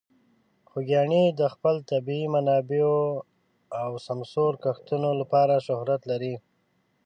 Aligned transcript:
خوږیاڼي 0.69 1.23
د 1.39 1.41
خپلو 1.53 1.79
طبیعي 1.91 2.25
منابعو 2.35 2.99
او 3.81 3.89
سمسور 4.07 4.53
کښتونو 4.63 5.09
لپاره 5.21 5.63
شهرت 5.67 6.01
لري. 6.11 6.35